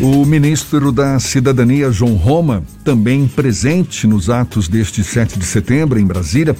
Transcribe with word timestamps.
O 0.00 0.24
ministro 0.24 0.92
da 0.92 1.18
Cidadania, 1.18 1.90
João 1.90 2.14
Roma, 2.14 2.62
também 2.84 3.26
presente 3.26 4.06
nos 4.06 4.30
atos 4.30 4.68
deste 4.68 5.02
7 5.02 5.36
de 5.36 5.44
setembro 5.44 5.98
em 5.98 6.06
Brasília, 6.06 6.54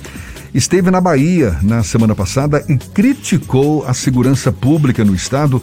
esteve 0.53 0.91
na 0.91 1.01
Bahia 1.01 1.57
na 1.63 1.85
semana 1.85 2.17
passada 2.17 2.65
e 2.69 2.77
criticou 2.77 3.87
a 3.87 3.95
segurança 3.95 4.51
pública 4.51 5.05
no 5.05 5.15
estado 5.15 5.63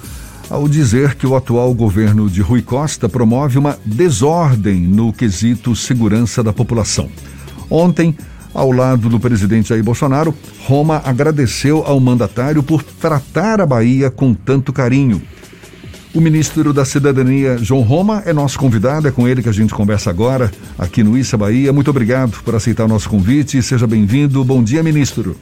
ao 0.50 0.70
dizer 0.70 1.16
que 1.16 1.28
o 1.28 1.36
atual 1.36 1.74
governo 1.74 2.30
de 2.30 2.42
Rui 2.42 2.62
Costa 2.62 3.10
promove 3.10 3.58
uma 3.58 3.78
desordem 3.84 4.80
no 4.80 5.12
quesito 5.12 5.76
segurança 5.76 6.42
da 6.42 6.54
população. 6.54 7.10
Ontem, 7.70 8.16
ao 8.54 8.72
lado 8.72 9.10
do 9.10 9.20
presidente 9.20 9.70
Jair 9.70 9.84
Bolsonaro, 9.84 10.34
Roma 10.66 11.02
agradeceu 11.04 11.84
ao 11.86 12.00
mandatário 12.00 12.64
por 12.64 12.82
tratar 12.84 13.60
a 13.60 13.66
Bahia 13.66 14.10
com 14.10 14.34
tanto 14.34 14.72
carinho. 14.72 15.22
O 16.16 16.22
ministro 16.22 16.72
da 16.72 16.86
Cidadania, 16.86 17.58
João 17.58 17.82
Roma, 17.82 18.24
é 18.26 18.32
nosso 18.32 18.58
convidado, 18.58 19.06
é 19.06 19.12
com 19.12 19.28
ele 19.28 19.44
que 19.44 19.50
a 19.50 19.52
gente 19.52 19.74
conversa 19.74 20.10
agora, 20.10 20.50
aqui 20.80 21.04
no 21.04 21.18
Issa 21.18 21.38
Bahia. 21.38 21.74
Muito 21.74 21.90
obrigado 21.90 22.42
por 22.42 22.56
aceitar 22.56 22.86
o 22.86 22.88
nosso 22.88 23.10
convite 23.10 23.58
e 23.58 23.62
seja 23.62 23.86
bem-vindo. 23.86 24.42
Bom 24.42 24.64
dia, 24.64 24.82
ministro. 24.82 25.36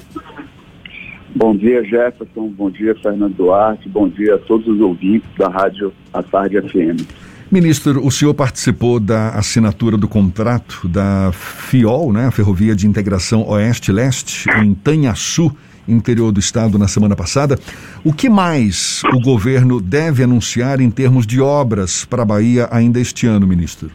Bom 1.36 1.56
dia, 1.56 1.84
Jefferson. 1.84 2.48
Bom 2.48 2.72
dia, 2.72 2.96
Fernando 3.04 3.36
Duarte. 3.36 3.88
Bom 3.88 4.10
dia 4.10 4.34
a 4.34 4.40
todos 4.40 4.68
os 4.68 4.80
ouvintes 4.80 5.30
da 5.38 5.48
Rádio 5.48 5.94
A 6.12 6.24
Tarde 6.24 6.60
FM. 6.60 7.06
Ministro, 7.52 8.04
o 8.04 8.10
senhor 8.10 8.34
participou 8.34 9.00
da 9.00 9.30
assinatura 9.30 9.96
do 9.96 10.08
contrato 10.08 10.88
da 10.88 11.32
FIOL, 11.34 12.12
né, 12.12 12.26
a 12.26 12.32
Ferrovia 12.32 12.76
de 12.76 12.88
Integração 12.88 13.48
Oeste-Leste, 13.48 14.50
em 14.60 14.74
Tanhaçu, 14.74 15.56
interior 15.88 16.32
do 16.32 16.40
estado, 16.40 16.78
na 16.78 16.88
semana 16.88 17.16
passada. 17.16 17.58
O 18.04 18.14
que 18.14 18.30
mais 18.30 19.02
o 19.14 19.20
governo 19.20 19.82
deve 19.82 20.24
anunciar 20.24 20.80
em 20.80 20.90
termos 20.90 21.26
de 21.26 21.42
obras 21.42 22.06
para 22.06 22.24
a 22.24 22.26
Bahia 22.26 22.68
ainda 22.72 23.00
este 23.00 23.28
ano, 23.28 23.48
ministro? 23.48 23.90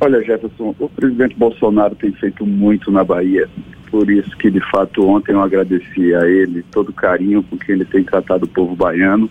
Olha, 0.00 0.22
Jefferson, 0.22 0.74
o 0.78 0.88
presidente 0.90 1.34
Bolsonaro 1.36 1.94
tem 1.94 2.12
feito 2.12 2.44
muito 2.46 2.90
na 2.90 3.02
Bahia. 3.02 3.48
Por 3.90 4.10
isso 4.10 4.36
que, 4.36 4.50
de 4.50 4.60
fato, 4.70 5.06
ontem 5.06 5.32
eu 5.32 5.40
agradeci 5.40 6.14
a 6.14 6.28
ele 6.28 6.62
todo 6.70 6.90
o 6.90 6.92
carinho 6.92 7.42
com 7.42 7.56
que 7.56 7.72
ele 7.72 7.84
tem 7.84 8.04
tratado 8.04 8.44
o 8.44 8.48
povo 8.48 8.76
baiano 8.76 9.30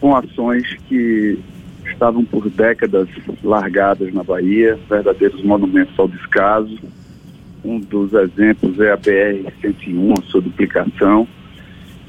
com 0.00 0.14
ações 0.14 0.76
que 0.88 1.38
estavam 1.86 2.24
por 2.24 2.50
décadas 2.50 3.08
largadas 3.42 4.12
na 4.12 4.22
Bahia, 4.22 4.78
verdadeiros 4.88 5.42
monumentos 5.42 5.98
ao 5.98 6.08
descaso. 6.08 6.78
Um 7.64 7.80
dos 7.80 8.12
exemplos 8.12 8.78
é 8.80 8.92
a 8.92 8.96
BR-101, 8.96 10.18
a 10.18 10.22
sua 10.22 10.40
duplicação, 10.40 11.26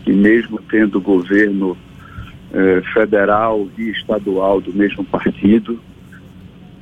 que 0.03 0.13
mesmo 0.13 0.59
tendo 0.69 1.01
governo 1.01 1.75
eh, 2.53 2.81
federal 2.93 3.67
e 3.77 3.89
estadual 3.89 4.61
do 4.61 4.73
mesmo 4.73 5.03
partido, 5.03 5.79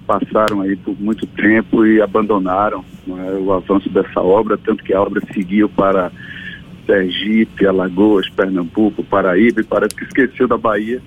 passaram 0.06 0.62
aí 0.62 0.76
por 0.76 1.00
muito 1.00 1.26
tempo 1.28 1.86
e 1.86 2.02
abandonaram 2.02 2.86
é, 3.08 3.12
o 3.40 3.52
avanço 3.52 3.90
dessa 3.90 4.22
obra, 4.22 4.58
tanto 4.58 4.84
que 4.84 4.94
a 4.94 5.02
obra 5.02 5.22
seguiu 5.34 5.68
para 5.68 6.12
Sergipe, 6.86 7.66
Alagoas, 7.66 8.30
Pernambuco, 8.30 9.04
Paraíba 9.04 9.62
e 9.62 9.64
parece 9.64 9.96
que 9.96 10.04
esqueceu 10.04 10.48
da 10.48 10.58
Bahia 10.58 11.02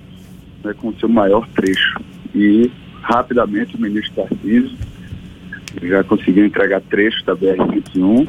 né, 0.64 0.74
com 0.76 0.92
seu 0.94 1.08
maior 1.08 1.46
trecho. 1.54 2.00
E 2.34 2.70
rapidamente 3.00 3.76
o 3.76 3.80
ministro 3.80 4.24
Tarcísio 4.24 4.76
já 5.82 6.02
conseguiu 6.04 6.46
entregar 6.46 6.80
trechos 6.82 7.24
da 7.24 7.36
BR-101, 7.36 8.28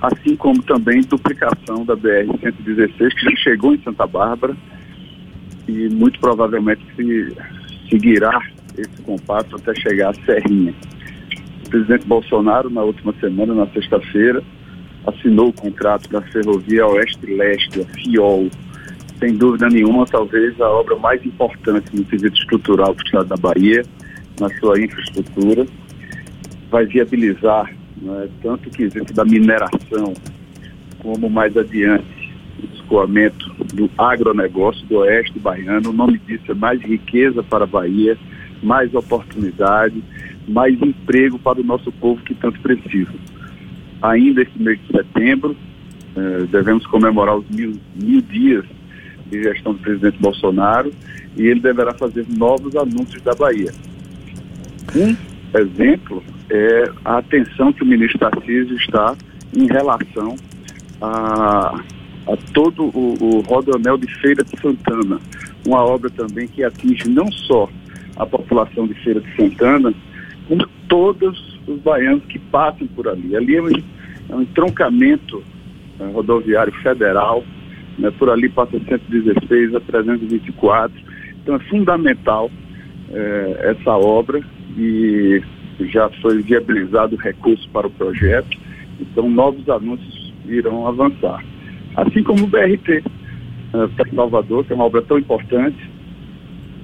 assim 0.00 0.36
como 0.36 0.62
também 0.62 1.00
duplicação 1.02 1.84
da 1.84 1.96
BR-116, 1.96 3.14
que 3.14 3.30
já 3.30 3.36
chegou 3.36 3.74
em 3.74 3.82
Santa 3.82 4.06
Bárbara 4.06 4.56
e 5.66 5.88
muito 5.88 6.18
provavelmente 6.18 6.82
se 6.96 7.36
seguirá 7.90 8.40
esse 8.76 9.02
compasso 9.02 9.56
até 9.56 9.74
chegar 9.74 10.10
à 10.10 10.14
Serrinha. 10.24 10.74
O 11.66 11.70
presidente 11.70 12.06
Bolsonaro, 12.06 12.70
na 12.70 12.82
última 12.82 13.12
semana, 13.20 13.54
na 13.54 13.66
sexta-feira, 13.68 14.42
assinou 15.06 15.48
o 15.48 15.52
contrato 15.52 16.08
da 16.08 16.22
Ferrovia 16.22 16.86
Oeste-Leste, 16.86 17.80
a 17.80 17.84
FIOL. 17.84 18.48
Sem 19.18 19.36
dúvida 19.36 19.68
nenhuma, 19.68 20.06
talvez 20.06 20.58
a 20.60 20.68
obra 20.70 20.96
mais 20.96 21.24
importante 21.26 21.94
no 21.94 22.04
quesito 22.04 22.38
estrutural 22.38 22.94
do 22.94 23.02
estado 23.02 23.28
da 23.28 23.36
Bahia, 23.36 23.84
na 24.40 24.48
sua 24.58 24.80
infraestrutura. 24.80 25.66
Vai 26.70 26.86
viabilizar 26.86 27.72
né, 28.00 28.28
tanto 28.42 28.68
o 28.68 28.72
quesito 28.72 29.12
da 29.12 29.24
mineração, 29.24 30.14
como 30.98 31.30
mais 31.30 31.56
adiante 31.56 32.04
o 32.62 32.74
escoamento 32.74 33.52
do 33.74 33.90
agronegócio 33.96 34.84
do 34.86 34.98
oeste 34.98 35.38
baiano. 35.38 35.90
O 35.90 35.92
nome 35.92 36.18
disso 36.18 36.50
é 36.50 36.54
mais 36.54 36.80
riqueza 36.80 37.42
para 37.42 37.64
a 37.64 37.66
Bahia, 37.66 38.18
mais 38.62 38.92
oportunidade, 38.94 40.02
mais 40.46 40.80
emprego 40.80 41.38
para 41.38 41.60
o 41.60 41.64
nosso 41.64 41.92
povo 41.92 42.22
que 42.22 42.34
tanto 42.34 42.60
precisa 42.60 43.12
ainda 44.02 44.42
esse 44.42 44.60
mês 44.60 44.78
de 44.80 44.96
setembro. 44.96 45.56
Eh, 46.16 46.46
devemos 46.50 46.86
comemorar 46.86 47.36
os 47.36 47.48
mil, 47.50 47.74
mil 47.94 48.20
dias 48.22 48.64
de 49.30 49.42
gestão 49.42 49.72
do 49.74 49.78
presidente 49.78 50.18
Bolsonaro 50.18 50.92
e 51.36 51.46
ele 51.46 51.60
deverá 51.60 51.92
fazer 51.94 52.26
novos 52.28 52.74
anúncios 52.76 53.22
da 53.22 53.34
Bahia. 53.34 53.72
Um 54.96 55.14
exemplo 55.54 56.22
é 56.50 56.90
a 57.04 57.18
atenção 57.18 57.72
que 57.72 57.82
o 57.82 57.86
ministro 57.86 58.18
Tarcísio 58.18 58.76
está 58.76 59.16
em 59.54 59.66
relação 59.66 60.36
a, 61.00 61.80
a 62.26 62.36
todo 62.52 62.84
o, 62.84 63.16
o 63.20 63.40
Rodoanel 63.40 63.96
de 63.96 64.12
Feira 64.20 64.44
de 64.44 64.58
Santana, 64.60 65.18
uma 65.66 65.84
obra 65.84 66.10
também 66.10 66.46
que 66.48 66.62
atinge 66.62 67.08
não 67.08 67.30
só 67.30 67.68
a 68.16 68.26
população 68.26 68.86
de 68.86 68.94
Feira 68.94 69.20
de 69.20 69.36
Santana, 69.36 69.94
como 70.46 70.66
todos 70.88 71.58
os 71.66 71.80
baianos 71.80 72.24
que 72.24 72.38
passam 72.38 72.86
por 72.88 73.08
ali. 73.08 73.36
Ali 73.36 73.56
é 73.56 73.62
um, 73.62 73.68
é 73.68 74.34
um 74.34 74.42
entroncamento 74.42 75.42
é, 76.00 76.06
rodoviário 76.06 76.72
federal, 76.82 77.44
né, 77.98 78.10
por 78.18 78.30
ali 78.30 78.48
passa 78.48 78.78
116 78.78 79.74
a 79.74 79.80
324. 79.80 80.96
Então 81.42 81.56
é 81.56 81.58
fundamental 81.60 82.50
é, 83.10 83.74
essa 83.76 83.92
obra 83.92 84.42
e 84.78 85.42
já 85.80 86.08
foi 86.22 86.40
viabilizado 86.40 87.16
recurso 87.16 87.68
para 87.70 87.86
o 87.86 87.90
projeto, 87.90 88.56
então 89.00 89.28
novos 89.28 89.68
anúncios 89.68 90.32
irão 90.46 90.86
avançar. 90.86 91.44
Assim 91.96 92.22
como 92.22 92.44
o 92.44 92.46
BRT 92.46 93.02
é, 93.74 93.86
para 93.96 94.10
Salvador, 94.14 94.64
que 94.64 94.72
é 94.72 94.76
uma 94.76 94.84
obra 94.84 95.02
tão 95.02 95.18
importante, 95.18 95.78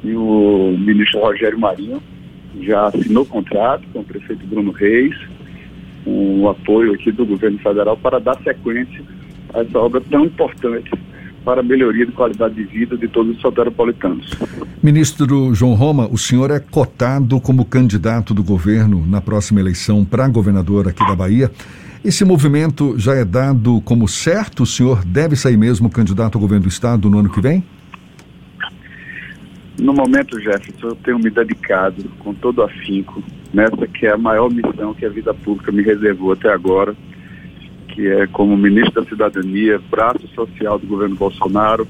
e 0.03 0.13
o 0.13 0.77
ministro 0.77 1.21
Rogério 1.21 1.59
Marinho 1.59 2.03
já 2.61 2.89
assinou 2.89 3.25
contrato 3.25 3.85
com 3.93 4.01
o 4.01 4.05
prefeito 4.05 4.47
Bruno 4.47 4.73
Reis, 4.73 5.17
o 6.05 6.49
apoio 6.49 6.93
aqui 6.93 7.11
do 7.11 7.25
governo 7.25 7.59
federal 7.59 7.97
para 7.97 8.19
dar 8.19 8.37
sequência 8.43 9.03
a 9.55 9.61
essa 9.61 9.79
obra 9.79 10.01
tão 10.03 10.25
importante 10.25 10.91
para 11.45 11.61
a 11.61 11.65
melhoria 11.65 12.07
de 12.07 12.13
qualidade 12.13 12.55
de 12.55 12.65
vida 12.65 12.97
de 12.97 13.07
todos 13.09 13.37
os 13.37 13.43
soteropolitanos. 13.43 14.31
Ministro 14.83 15.55
João 15.55 15.75
Roma, 15.75 16.09
o 16.11 16.17
senhor 16.17 16.51
é 16.51 16.59
cotado 16.59 17.41
como 17.41 17.65
candidato 17.65 18.33
do 18.33 18.43
governo 18.43 19.05
na 19.07 19.21
próxima 19.21 19.61
eleição 19.61 20.05
para 20.05 20.27
governador 20.29 20.89
aqui 20.89 21.07
da 21.07 21.15
Bahia. 21.15 21.51
Esse 22.05 22.25
movimento 22.25 22.99
já 22.99 23.15
é 23.15 23.25
dado 23.25 23.81
como 23.83 24.07
certo? 24.09 24.65
O 24.65 24.67
senhor 24.67 25.05
deve 25.05 25.37
sair 25.37 25.57
mesmo 25.57 25.89
candidato 25.91 26.37
ao 26.37 26.41
governo 26.41 26.65
do 26.65 26.69
estado 26.69 27.09
no 27.09 27.19
ano 27.19 27.31
que 27.31 27.41
vem? 27.41 27.65
No 29.81 29.93
momento, 29.93 30.39
Jefferson, 30.39 30.89
eu 30.89 30.97
tenho 30.97 31.19
me 31.19 31.31
dedicado 31.31 32.05
com 32.21 32.33
todo 32.33 32.63
afinco 32.63 33.23
nessa 33.53 33.87
que 33.87 34.07
é 34.07 34.13
a 34.13 34.19
maior 34.19 34.51
missão 34.51 34.93
que 34.95 35.07
a 35.07 35.09
vida 35.09 35.33
pública 35.33 35.71
me 35.71 35.83
reservou 35.83 36.33
até 36.33 36.53
agora, 36.53 36.95
que 37.95 38.09
é 38.09 38.27
como 38.27 38.57
ministro 38.57 39.03
da 39.03 39.09
Cidadania, 39.09 39.81
braço 39.89 40.27
social 40.35 40.79
do 40.79 40.87
governo 40.87 41.15
Bolsonaro, 41.15 41.87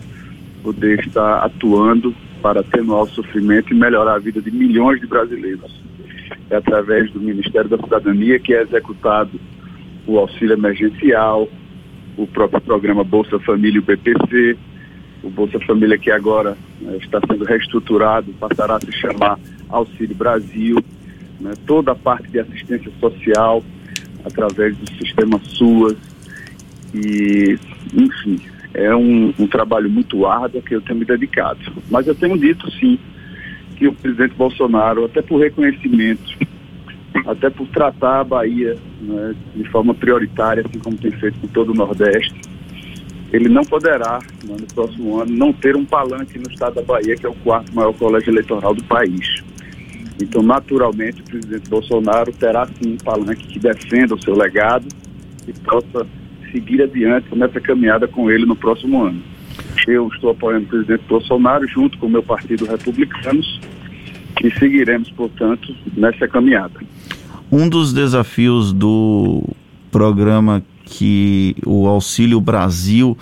poder 0.62 1.00
estar 1.00 1.38
atuando 1.38 2.14
para 2.42 2.60
atenuar 2.60 3.04
o 3.04 3.08
sofrimento 3.08 3.72
e 3.72 3.76
melhorar 3.76 4.14
a 4.14 4.18
vida 4.18 4.40
de 4.40 4.50
milhões 4.50 5.00
de 5.00 5.06
brasileiros. 5.06 5.82
É 6.50 6.56
através 6.56 7.10
do 7.10 7.20
Ministério 7.20 7.70
da 7.70 7.78
Cidadania 7.78 8.38
que 8.38 8.52
é 8.52 8.62
executado 8.62 9.40
o 10.06 10.18
auxílio 10.18 10.52
emergencial, 10.52 11.48
o 12.18 12.26
próprio 12.26 12.60
programa 12.60 13.02
Bolsa 13.02 13.38
Família 13.40 13.80
o 13.80 13.84
BPC, 13.84 14.58
o 15.22 15.30
Bolsa 15.30 15.58
Família 15.60 15.96
que 15.96 16.10
agora 16.10 16.54
né, 16.82 16.98
está 16.98 17.18
sendo 17.26 17.44
reestruturado, 17.46 18.30
passará 18.34 18.76
a 18.76 18.80
se 18.80 18.92
chamar 18.92 19.38
Auxílio 19.70 20.14
Brasil, 20.14 20.76
né, 21.40 21.52
toda 21.66 21.92
a 21.92 21.96
parte 21.96 22.28
de 22.28 22.40
assistência 22.40 22.92
social 23.00 23.64
através 24.24 24.76
do 24.76 24.90
sistema 24.98 25.38
SUAS 25.42 25.96
e, 26.94 27.58
enfim, 27.92 28.40
é 28.72 28.94
um, 28.94 29.32
um 29.38 29.46
trabalho 29.46 29.90
muito 29.90 30.26
árduo 30.26 30.62
que 30.62 30.74
eu 30.74 30.80
tenho 30.80 30.98
me 30.98 31.04
dedicado. 31.04 31.60
Mas 31.90 32.06
eu 32.06 32.14
tenho 32.14 32.38
dito 32.38 32.70
sim 32.72 32.98
que 33.76 33.88
o 33.88 33.92
presidente 33.92 34.34
Bolsonaro, 34.34 35.04
até 35.04 35.20
por 35.20 35.40
reconhecimento, 35.40 36.36
até 37.26 37.50
por 37.50 37.66
tratar 37.68 38.20
a 38.20 38.24
Bahia 38.24 38.76
né, 39.00 39.34
de 39.54 39.64
forma 39.70 39.94
prioritária, 39.94 40.64
assim 40.66 40.78
como 40.78 40.96
tem 40.96 41.10
feito 41.12 41.38
com 41.40 41.46
todo 41.48 41.70
o 41.70 41.74
Nordeste, 41.74 42.40
ele 43.32 43.48
não 43.48 43.64
poderá, 43.64 44.20
né, 44.44 44.56
no 44.60 44.66
próximo 44.74 45.20
ano, 45.20 45.32
não 45.32 45.52
ter 45.52 45.76
um 45.76 45.84
palanque 45.84 46.38
no 46.38 46.50
estado 46.50 46.74
da 46.74 46.82
Bahia, 46.82 47.16
que 47.16 47.26
é 47.26 47.28
o 47.28 47.34
quarto 47.34 47.74
maior 47.74 47.92
colégio 47.94 48.30
eleitoral 48.30 48.74
do 48.74 48.84
país. 48.84 49.42
Então, 50.22 50.42
naturalmente, 50.42 51.20
o 51.20 51.24
presidente 51.24 51.68
Bolsonaro 51.68 52.32
terá 52.32 52.66
sim 52.66 52.92
um 52.92 52.96
palanque 52.96 53.46
que 53.46 53.58
defenda 53.58 54.14
o 54.14 54.22
seu 54.22 54.36
legado 54.36 54.86
e 55.46 55.52
possa 55.52 56.06
seguir 56.52 56.82
adiante 56.82 57.26
nessa 57.36 57.60
caminhada 57.60 58.06
com 58.06 58.30
ele 58.30 58.46
no 58.46 58.54
próximo 58.54 59.02
ano. 59.02 59.20
Eu 59.86 60.08
estou 60.08 60.30
apoiando 60.30 60.66
o 60.66 60.68
presidente 60.68 61.04
Bolsonaro 61.08 61.66
junto 61.66 61.98
com 61.98 62.06
o 62.06 62.10
meu 62.10 62.22
partido 62.22 62.64
Republicanos 62.64 63.60
e 64.42 64.50
seguiremos, 64.58 65.10
portanto, 65.10 65.74
nessa 65.96 66.28
caminhada. 66.28 66.80
Um 67.50 67.68
dos 67.68 67.92
desafios 67.92 68.72
do 68.72 69.42
programa 69.90 70.62
que 70.84 71.56
o 71.64 71.86
Auxílio 71.86 72.40
Brasil 72.40 73.16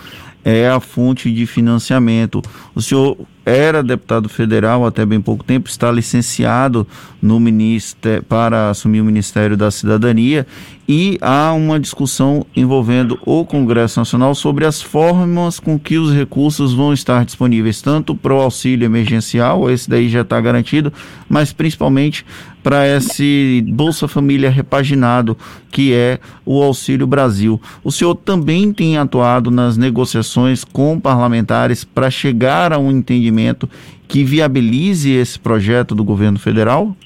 é 0.44 0.68
a 0.68 0.80
fonte 0.80 1.32
de 1.32 1.46
financiamento. 1.46 2.42
O 2.74 2.82
senhor 2.82 3.16
era 3.44 3.82
deputado 3.82 4.28
federal 4.28 4.86
até 4.86 5.04
bem 5.04 5.20
pouco 5.20 5.44
tempo, 5.44 5.68
está 5.68 5.90
licenciado 5.90 6.86
no 7.20 7.38
ministério, 7.40 8.22
para 8.22 8.70
assumir 8.70 9.00
o 9.00 9.04
Ministério 9.04 9.56
da 9.56 9.70
Cidadania 9.70 10.46
e 10.88 11.16
há 11.20 11.52
uma 11.52 11.78
discussão 11.78 12.44
envolvendo 12.54 13.18
o 13.24 13.44
Congresso 13.44 14.00
Nacional 14.00 14.34
sobre 14.34 14.64
as 14.64 14.82
formas 14.82 15.60
com 15.60 15.78
que 15.78 15.96
os 15.96 16.12
recursos 16.12 16.74
vão 16.74 16.92
estar 16.92 17.24
disponíveis, 17.24 17.80
tanto 17.80 18.14
para 18.14 18.34
o 18.34 18.40
auxílio 18.40 18.84
emergencial, 18.84 19.70
esse 19.70 19.88
daí 19.88 20.08
já 20.08 20.22
está 20.22 20.40
garantido, 20.40 20.92
mas 21.28 21.52
principalmente 21.52 22.26
para 22.62 22.86
esse 22.86 23.64
Bolsa 23.68 24.06
Família 24.06 24.50
repaginado, 24.50 25.36
que 25.70 25.92
é 25.92 26.18
o 26.44 26.62
Auxílio 26.62 27.06
Brasil. 27.06 27.60
O 27.82 27.90
senhor 27.90 28.14
também 28.14 28.72
tem 28.72 28.96
atuado 28.96 29.50
nas 29.50 29.76
negociações 29.76 30.64
com 30.64 31.00
parlamentares 31.00 31.84
para 31.84 32.10
chegar 32.10 32.72
a 32.72 32.78
um 32.78 32.90
entendimento 32.90 33.68
que 34.06 34.22
viabilize 34.22 35.10
esse 35.10 35.38
projeto 35.38 35.94
do 35.94 36.04
governo 36.04 36.38
federal? 36.38 36.96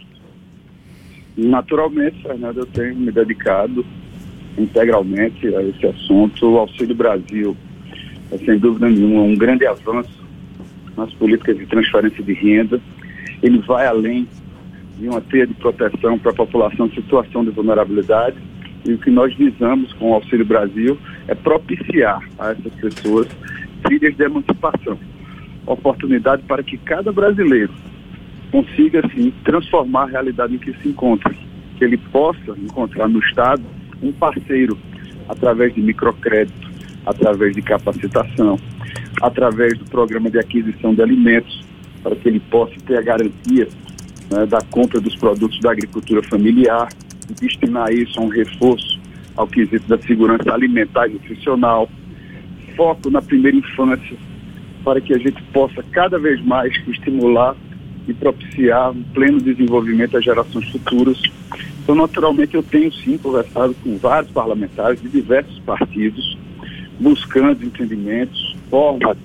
Naturalmente, 1.36 2.22
Fernando, 2.22 2.58
eu 2.58 2.66
tenho 2.66 2.96
me 2.96 3.12
dedicado 3.12 3.84
integralmente 4.58 5.46
a 5.54 5.62
esse 5.62 5.86
assunto. 5.86 6.46
O 6.46 6.58
Auxílio 6.58 6.94
Brasil 6.94 7.56
é, 8.30 8.38
sem 8.38 8.58
dúvida 8.58 8.88
nenhuma, 8.88 9.22
um 9.22 9.36
grande 9.36 9.66
avanço 9.66 10.24
nas 10.96 11.12
políticas 11.14 11.56
de 11.58 11.66
transferência 11.66 12.22
de 12.22 12.32
renda. 12.32 12.80
Ele 13.42 13.58
vai 13.58 13.86
além 13.86 14.26
de 14.98 15.08
uma 15.08 15.20
teia 15.20 15.46
de 15.46 15.54
proteção 15.54 16.18
para 16.18 16.32
a 16.32 16.34
população 16.34 16.86
em 16.86 16.94
situação 16.94 17.44
de 17.44 17.50
vulnerabilidade. 17.50 18.36
E 18.84 18.92
o 18.92 18.98
que 18.98 19.10
nós 19.10 19.34
visamos 19.34 19.92
com 19.94 20.10
o 20.10 20.14
Auxílio 20.14 20.46
Brasil 20.46 20.96
é 21.28 21.34
propiciar 21.34 22.22
a 22.38 22.50
essas 22.50 22.72
pessoas 22.74 23.26
trilhas 23.82 24.16
de 24.16 24.24
emancipação. 24.24 24.98
Oportunidade 25.66 26.42
para 26.44 26.62
que 26.62 26.78
cada 26.78 27.12
brasileiro 27.12 27.72
consiga, 28.50 29.04
assim, 29.04 29.32
transformar 29.44 30.04
a 30.04 30.06
realidade 30.06 30.54
em 30.54 30.58
que 30.58 30.72
se 30.80 30.88
encontra. 30.88 31.34
Que 31.76 31.84
ele 31.84 31.96
possa 31.96 32.52
encontrar 32.56 33.08
no 33.08 33.18
Estado 33.18 33.62
um 34.02 34.12
parceiro 34.12 34.78
através 35.28 35.74
de 35.74 35.82
microcrédito, 35.82 36.70
através 37.04 37.54
de 37.54 37.62
capacitação, 37.62 38.58
através 39.20 39.76
do 39.78 39.84
programa 39.86 40.30
de 40.30 40.38
aquisição 40.38 40.94
de 40.94 41.02
alimentos, 41.02 41.64
para 42.02 42.14
que 42.14 42.28
ele 42.28 42.40
possa 42.40 42.74
ter 42.86 42.96
a 42.98 43.02
garantia 43.02 43.68
né, 44.30 44.46
da 44.46 44.60
compra 44.70 45.00
dos 45.00 45.16
produtos 45.16 45.58
da 45.60 45.72
agricultura 45.72 46.22
familiar, 46.22 46.88
destinar 47.40 47.92
isso 47.92 48.18
a 48.20 48.22
um 48.22 48.28
reforço 48.28 49.00
ao 49.36 49.46
quesito 49.46 49.86
da 49.88 49.98
segurança 49.98 50.52
alimentar 50.52 51.08
e 51.08 51.14
nutricional, 51.14 51.88
foco 52.76 53.10
na 53.10 53.20
primeira 53.20 53.56
infância, 53.56 54.16
para 54.84 55.00
que 55.00 55.12
a 55.12 55.18
gente 55.18 55.42
possa 55.52 55.82
cada 55.90 56.18
vez 56.18 56.42
mais 56.44 56.72
estimular 56.88 57.56
e 58.06 58.14
propiciar 58.14 58.92
um 58.92 59.02
pleno 59.02 59.40
desenvolvimento 59.40 60.16
às 60.16 60.24
gerações 60.24 60.68
futuras. 60.70 61.20
Então, 61.82 61.94
naturalmente, 61.94 62.54
eu 62.54 62.62
tenho 62.62 62.92
sim 62.92 63.18
conversado 63.18 63.74
com 63.82 63.96
vários 63.98 64.30
parlamentares 64.30 65.00
de 65.02 65.08
diversos 65.08 65.58
partidos, 65.60 66.38
buscando 67.00 67.64
entendimentos, 67.64 68.56
formas 68.70 69.16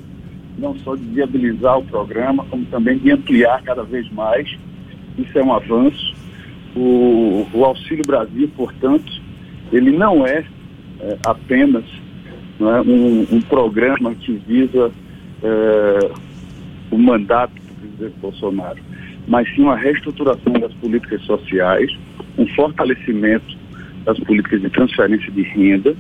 não 0.57 0.75
só 0.79 0.95
de 0.95 1.03
viabilizar 1.05 1.79
o 1.79 1.83
programa, 1.83 2.45
como 2.45 2.65
também 2.65 2.97
de 2.97 3.11
ampliar 3.11 3.61
cada 3.63 3.83
vez 3.83 4.09
mais. 4.11 4.47
Isso 5.17 5.37
é 5.37 5.43
um 5.43 5.53
avanço. 5.53 6.15
O, 6.75 7.47
o 7.53 7.65
Auxílio 7.65 8.03
Brasil, 8.05 8.49
portanto, 8.55 9.11
ele 9.71 9.91
não 9.91 10.25
é, 10.25 10.45
é 10.99 11.17
apenas 11.25 11.83
não 12.59 12.75
é, 12.75 12.81
um, 12.81 13.27
um, 13.31 13.41
programa 13.41 14.13
que 14.15 14.33
visa 14.47 14.91
é, 15.43 16.11
o 16.91 16.97
mandato 16.97 17.53
presidente 17.79 18.19
Bolsonaro, 18.19 18.79
mas 19.27 19.47
sim 19.53 19.63
uma 19.63 19.75
reestruturação 19.75 20.53
das 20.53 20.73
políticas 20.75 21.21
sociais, 21.23 21.91
um 22.37 22.47
fortalecimento 22.47 23.57
das 24.05 24.19
políticas 24.19 24.61
de 24.61 24.69
transferência 24.69 25.31
de 25.31 25.41
renda 25.41 25.95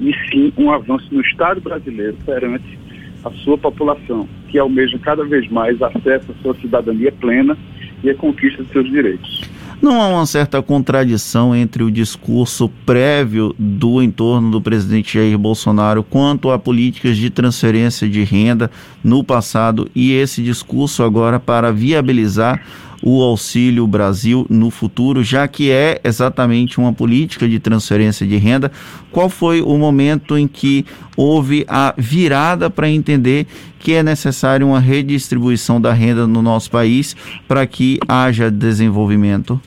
e 0.00 0.14
sim 0.30 0.52
um 0.56 0.70
avanço 0.70 1.06
no 1.12 1.20
Estado 1.20 1.60
brasileiro 1.60 2.16
perante 2.24 2.78
a 3.24 3.30
sua 3.42 3.58
população, 3.58 4.28
que 4.48 4.58
almeja 4.58 4.98
cada 4.98 5.24
vez 5.24 5.48
mais 5.50 5.80
acesso 5.82 6.32
à 6.32 6.42
sua 6.42 6.54
cidadania 6.54 7.12
plena 7.12 7.56
e 8.02 8.10
a 8.10 8.14
conquista 8.14 8.62
de 8.62 8.72
seus 8.72 8.90
direitos. 8.90 9.48
Não 9.80 10.02
há 10.02 10.08
uma 10.08 10.26
certa 10.26 10.60
contradição 10.60 11.54
entre 11.54 11.84
o 11.84 11.90
discurso 11.90 12.68
prévio 12.84 13.54
do 13.56 14.02
entorno 14.02 14.50
do 14.50 14.60
presidente 14.60 15.14
Jair 15.16 15.38
Bolsonaro 15.38 16.02
quanto 16.02 16.50
a 16.50 16.58
políticas 16.58 17.16
de 17.16 17.30
transferência 17.30 18.08
de 18.08 18.24
renda 18.24 18.70
no 19.04 19.22
passado 19.22 19.88
e 19.94 20.12
esse 20.12 20.42
discurso 20.42 21.04
agora 21.04 21.38
para 21.38 21.70
viabilizar 21.70 22.60
o 23.10 23.22
Auxílio 23.22 23.86
Brasil 23.86 24.46
no 24.50 24.70
futuro, 24.70 25.24
já 25.24 25.48
que 25.48 25.70
é 25.70 25.98
exatamente 26.04 26.78
uma 26.78 26.92
política 26.92 27.48
de 27.48 27.58
transferência 27.58 28.26
de 28.26 28.36
renda. 28.36 28.70
Qual 29.10 29.30
foi 29.30 29.62
o 29.62 29.78
momento 29.78 30.36
em 30.36 30.46
que 30.46 30.84
houve 31.16 31.64
a 31.66 31.94
virada 31.96 32.68
para 32.68 32.86
entender 32.86 33.46
que 33.78 33.94
é 33.94 34.02
necessário 34.02 34.66
uma 34.66 34.78
redistribuição 34.78 35.80
da 35.80 35.90
renda 35.90 36.26
no 36.26 36.42
nosso 36.42 36.70
país 36.70 37.16
para 37.48 37.66
que 37.66 37.98
haja 38.06 38.50
desenvolvimento? 38.50 39.58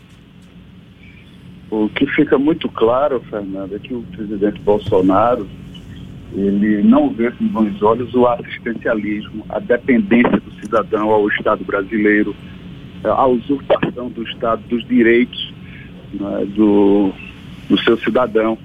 O 1.72 1.90
que 1.90 2.06
fica 2.06 2.38
muito 2.38 2.70
claro, 2.70 3.24
Fernando, 3.28 3.76
é 3.76 3.80
que 3.80 3.94
o 3.94 4.04
presidente 4.04 4.62
Bolsonaro 4.62 5.48
ele 6.34 6.84
não 6.84 7.10
vê 7.10 7.32
com 7.32 7.48
bons 7.48 7.82
olhos 7.82 8.14
o 8.14 8.28
assistencialismo, 8.28 9.44
a 9.50 9.60
dependência 9.60 10.40
do 10.40 10.52
cidadão 10.62 11.10
ao 11.10 11.28
Estado 11.28 11.64
brasileiro, 11.66 12.36
a 13.04 13.26
usurpação 13.28 14.10
do 14.10 14.24
Estado 14.24 14.62
dos 14.68 14.86
direitos 14.88 15.54
né, 16.14 16.46
do, 16.56 17.12
do 17.70 17.80
seu 17.82 17.98
cidadão. 17.98 18.58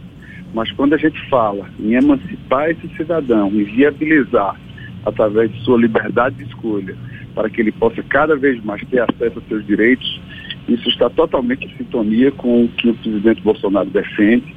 Mas 0.55 0.71
quando 0.73 0.95
a 0.95 0.99
gente 0.99 1.21
fala 1.29 1.69
em 1.79 1.95
emancipar 1.95 2.71
esse 2.71 2.89
cidadão, 2.97 3.49
em 3.49 3.65
viabilizar 3.65 4.59
através 5.05 5.53
de 5.53 5.61
sua 5.63 5.79
liberdade 5.79 6.37
de 6.37 6.45
escolha, 6.45 6.97
para 7.35 7.51
que 7.51 7.61
ele 7.61 7.73
possa 7.73 8.03
cada 8.03 8.35
vez 8.35 8.63
mais 8.65 8.83
ter 8.89 9.01
acesso 9.01 9.39
aos 9.39 9.49
seus 9.49 9.67
direitos, 9.67 10.21
isso 10.69 10.89
está 10.89 11.09
totalmente 11.11 11.67
em 11.67 11.77
sintonia 11.77 12.33
com 12.33 12.65
o 12.65 12.69
que 12.69 12.89
o 12.89 12.95
presidente 12.95 13.43
Bolsonaro 13.43 13.89
defende. 13.91 14.55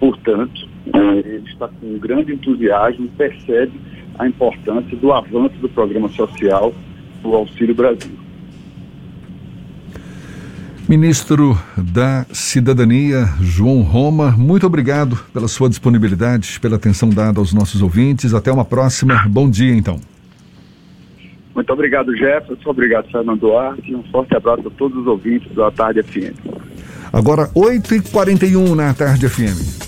Portanto, 0.00 0.66
eh, 0.92 1.22
ele 1.24 1.48
está 1.48 1.68
com 1.68 1.86
um 1.86 1.98
grande 1.98 2.32
entusiasmo, 2.32 3.08
percebe 3.16 3.72
a 4.18 4.26
importância 4.26 4.96
do 4.96 5.12
avanço 5.12 5.54
do 5.60 5.68
programa 5.68 6.08
social 6.08 6.74
do 7.22 7.34
Auxílio 7.34 7.74
Brasil. 7.74 8.21
Ministro 10.92 11.58
da 11.74 12.26
Cidadania, 12.34 13.24
João 13.40 13.80
Roma, 13.80 14.32
muito 14.32 14.66
obrigado 14.66 15.16
pela 15.32 15.48
sua 15.48 15.66
disponibilidade, 15.70 16.60
pela 16.60 16.76
atenção 16.76 17.08
dada 17.08 17.40
aos 17.40 17.54
nossos 17.54 17.80
ouvintes. 17.80 18.34
Até 18.34 18.52
uma 18.52 18.62
próxima. 18.62 19.24
Bom 19.26 19.48
dia, 19.48 19.74
então. 19.74 19.98
Muito 21.54 21.72
obrigado, 21.72 22.14
Jefferson. 22.14 22.68
Obrigado, 22.68 23.10
Fernando 23.10 23.40
Duarte. 23.40 23.94
Um 23.94 24.02
forte 24.12 24.36
abraço 24.36 24.68
a 24.68 24.70
todos 24.70 24.98
os 24.98 25.06
ouvintes 25.06 25.50
da 25.54 25.70
Tarde 25.70 26.02
FM. 26.02 26.36
Agora, 27.10 27.48
8h41 27.54 28.74
na 28.74 28.92
Tarde 28.92 29.30
FM. 29.30 29.81